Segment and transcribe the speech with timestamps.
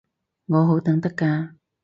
[0.47, 1.53] 我好等得㗎